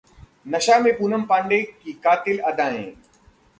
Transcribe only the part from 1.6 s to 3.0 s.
की कातिल अदाएं